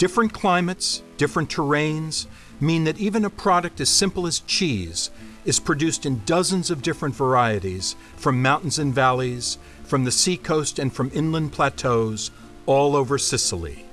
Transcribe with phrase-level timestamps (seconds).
[0.00, 2.26] Different climates, different terrains
[2.58, 5.10] mean that even a product as simple as cheese
[5.44, 10.90] is produced in dozens of different varieties from mountains and valleys, from the seacoast and
[10.90, 12.30] from inland plateaus
[12.64, 13.84] all over Sicily.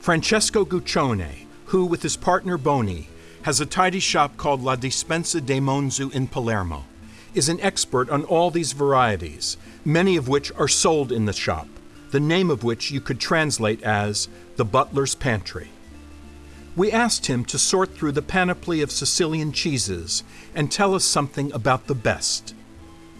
[0.00, 3.08] Francesco Guccione, who with his partner Boni
[3.44, 6.84] has a tidy shop called La Dispensa dei Monzu in Palermo,
[7.32, 11.68] is an expert on all these varieties, many of which are sold in the shop,
[12.10, 15.70] the name of which you could translate as the butler's pantry.
[16.76, 20.22] We asked him to sort through the panoply of Sicilian cheeses
[20.54, 22.54] and tell us something about the best.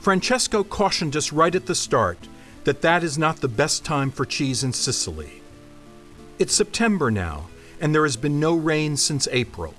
[0.00, 2.28] Francesco cautioned us right at the start
[2.64, 5.42] that that is not the best time for cheese in Sicily.
[6.38, 7.48] It's September now,
[7.80, 9.74] and there has been no rain since April.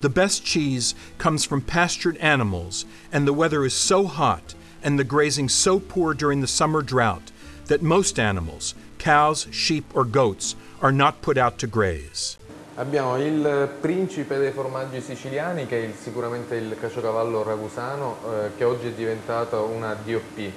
[0.00, 5.04] The best cheese comes from pastured animals, and the weather is so hot and the
[5.04, 7.32] grazing so poor during the summer drought
[7.66, 12.36] that most animals, cows, sheep, or goats, are not put out to graze.
[12.76, 18.88] Abbiamo il principe dei formaggi siciliani che è sicuramente il caciocavallo ragusano eh, che oggi
[18.88, 20.50] è diventato una DOP,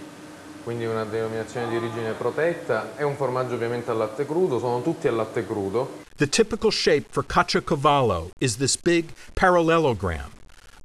[0.63, 5.07] quindi una denominazione di origine protetta, è un formaggio ovviamente al latte crudo, sono tutti
[5.07, 6.05] al latte crudo.
[6.17, 10.31] The typical shape for caciocavallo is this big parallelogram,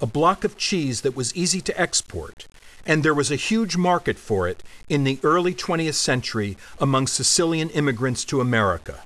[0.00, 2.47] a block of cheese that was easy to export,
[2.86, 7.70] and there was a huge market for it in the early 20th century among Sicilian
[7.70, 9.05] immigrants to America.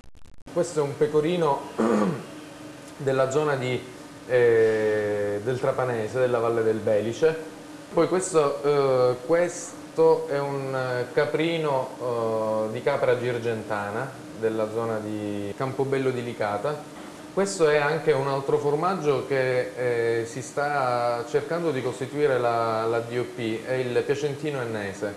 [0.52, 1.70] Questo è un pecorino
[2.96, 3.78] della zona di,
[4.26, 7.54] eh, del Trapanese, della Valle del Belice.
[7.92, 16.10] Poi questo, eh, questo è un caprino eh, di capra girgentana della zona di Campobello
[16.10, 16.94] di Licata.
[17.36, 23.00] Questo è anche un altro formaggio che eh, si sta cercando di costituire la, la
[23.00, 25.14] DOP, è il piacentino ennese.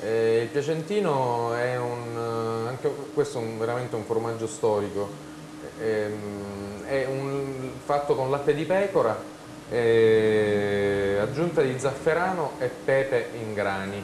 [0.00, 5.10] Eh, il piacentino è un, anche questo è un, veramente un formaggio storico,
[5.78, 6.10] eh,
[6.86, 9.14] è un, fatto con latte di pecora,
[9.68, 14.02] eh, aggiunta di zafferano e pepe in grani.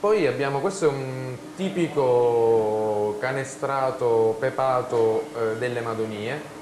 [0.00, 6.60] Poi abbiamo, questo è un tipico canestrato pepato eh, delle Madonie,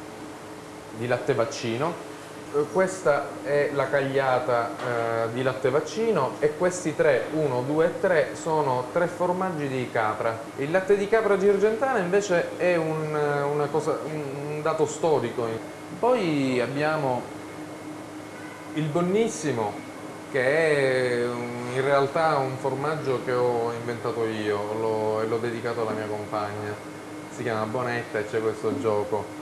[0.96, 2.08] di latte vaccino,
[2.72, 8.28] questa è la cagliata eh, di latte vaccino e questi tre, 1, 2 e 3,
[8.34, 10.36] sono tre formaggi di capra.
[10.56, 15.46] Il latte di capra girgentana invece è un, cosa, un dato storico.
[15.98, 17.22] Poi abbiamo
[18.74, 19.88] il bonnissimo
[20.32, 21.24] che è
[21.74, 26.74] in realtà un formaggio che ho inventato io e l'ho dedicato alla mia compagna.
[27.30, 29.39] Si chiama Bonetta e c'è questo gioco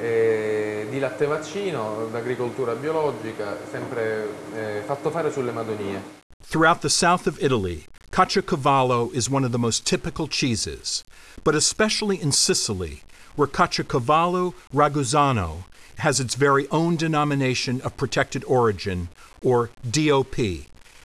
[0.00, 6.00] eh, di latte vaccino, d'agricoltura biologica, sempre eh, fatto fare sulle Madonie.
[6.42, 11.04] Throughout the south of Italy, Caciocavallo is one of the most typical cheeses,
[11.44, 13.02] but especially in Sicily,
[13.36, 15.64] where Caciocavallo Ragusano
[15.98, 19.08] has its very own denomination of protected origin,
[19.42, 20.36] or DOP,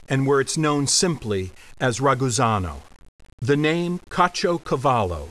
[0.08, 2.82] and where it's known simply as Ragusano.
[3.40, 5.30] The name Caciocavallo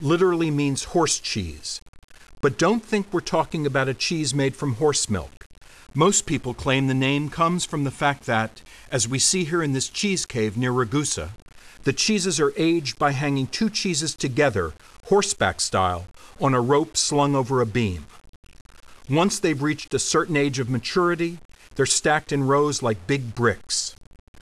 [0.00, 1.80] literally means horse cheese,
[2.44, 5.46] but don't think we're talking about a cheese made from horse milk.
[5.94, 8.60] Most people claim the name comes from the fact that,
[8.92, 11.30] as we see here in this cheese cave near Ragusa,
[11.84, 14.74] the cheeses are aged by hanging two cheeses together,
[15.06, 16.04] horseback style,
[16.38, 18.04] on a rope slung over a beam.
[19.08, 21.38] Once they've reached a certain age of maturity,
[21.76, 23.96] they're stacked in rows like big bricks.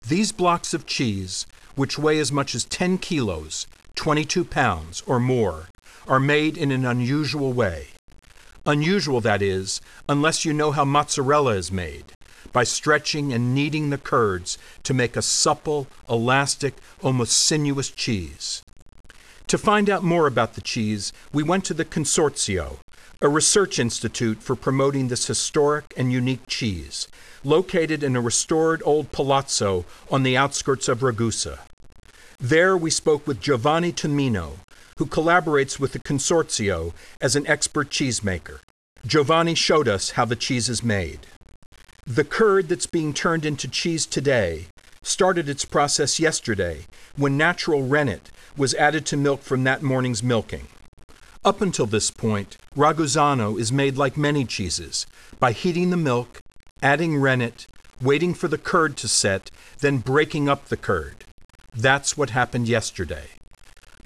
[0.07, 1.45] These blocks of cheese,
[1.75, 5.67] which weigh as much as 10 kilos, 22 pounds, or more,
[6.11, 7.87] are made in an unusual way.
[8.65, 9.79] Unusual, that is,
[10.09, 12.11] unless you know how mozzarella is made,
[12.51, 18.61] by stretching and kneading the curds to make a supple, elastic, almost sinuous cheese.
[19.47, 22.79] To find out more about the cheese, we went to the Consorzio,
[23.21, 27.07] a research institute for promoting this historic and unique cheese,
[27.41, 31.59] located in a restored old palazzo on the outskirts of Ragusa.
[32.37, 34.57] There we spoke with Giovanni Tumino,
[35.01, 38.59] who collaborates with the Consorzio as an expert cheesemaker.
[39.03, 41.21] Giovanni showed us how the cheese is made.
[42.05, 44.67] The curd that's being turned into cheese today
[45.01, 50.67] started its process yesterday when natural rennet was added to milk from that morning's milking.
[51.43, 55.07] Up until this point, Ragusano is made like many cheeses
[55.39, 56.41] by heating the milk,
[56.83, 57.65] adding rennet,
[57.99, 59.49] waiting for the curd to set,
[59.79, 61.25] then breaking up the curd.
[61.73, 63.29] That's what happened yesterday.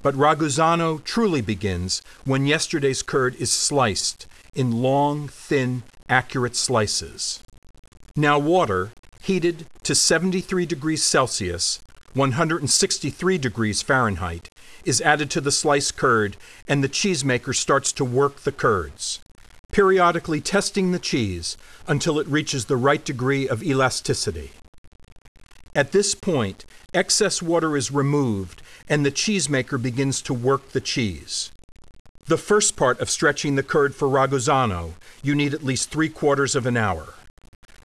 [0.06, 7.42] But Ragusano truly begins when yesterday's curd is sliced in long, thin, accurate slices.
[8.14, 11.80] Now, water, heated to 73 degrees Celsius,
[12.14, 14.48] 163 degrees Fahrenheit,
[14.84, 16.36] is added to the sliced curd
[16.68, 19.18] and the cheesemaker starts to work the curds,
[19.72, 21.56] periodically testing the cheese
[21.88, 24.52] until it reaches the right degree of elasticity.
[25.76, 26.64] At this point,
[26.94, 31.52] excess water is removed and the cheesemaker begins to work the cheese.
[32.24, 36.56] The first part of stretching the curd for Ragusano, you need at least three quarters
[36.56, 37.12] of an hour.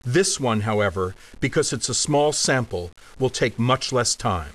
[0.05, 4.53] This one, however, because it's a small sample, will take much less time.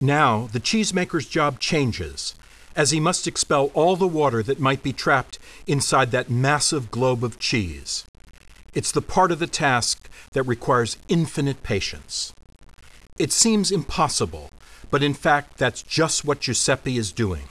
[0.00, 2.34] Now, the cheesemaker's job changes,
[2.74, 7.22] as he must expel all the water that might be trapped inside that massive globe
[7.22, 8.06] of cheese.
[8.72, 12.32] It's the part of the task that requires infinite patience.
[13.18, 14.50] It seems impossible,
[14.90, 17.44] but in fact, that's just what Giuseppe is doing.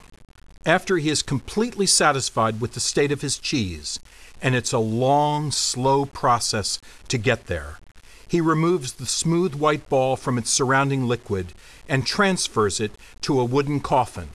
[0.66, 4.00] After he is completely satisfied with the state of his cheese,
[4.42, 6.80] and it's a long, slow process
[7.10, 7.80] to get there,
[8.28, 11.54] he removes the smooth white ball from its surrounding liquid
[11.88, 12.92] and transfers it
[13.22, 14.30] to a wooden coffin,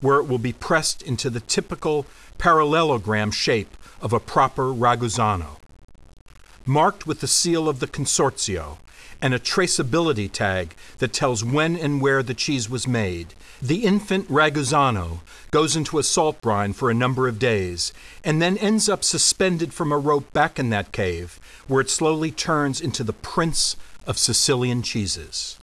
[0.00, 2.06] where it will be pressed into the typical
[2.38, 5.56] parallelogram shape of a proper ragusano.
[6.64, 8.78] Marked with the seal of the Consorzio
[9.20, 14.28] and a traceability tag that tells when and where the cheese was made, the infant
[14.28, 15.20] Ragusano
[15.50, 17.92] goes into a salt brine for a number of days
[18.22, 22.30] and then ends up suspended from a rope back in that cave where it slowly
[22.30, 23.74] turns into the prince
[24.06, 25.50] of Sicilian cheeses.